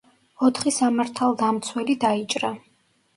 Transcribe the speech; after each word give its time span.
ოთხი 0.45 0.71
სამართალდამცველი 0.77 1.97
დაიჭრა. 2.05 2.51